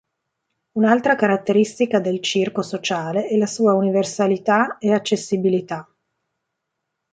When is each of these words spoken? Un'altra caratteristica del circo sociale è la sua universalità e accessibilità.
Un'altra 0.79 1.13
caratteristica 1.13 1.99
del 1.99 2.21
circo 2.21 2.63
sociale 2.63 3.27
è 3.27 3.37
la 3.37 3.45
sua 3.45 3.73
universalità 3.75 4.79
e 4.79 4.91
accessibilità. 4.93 5.87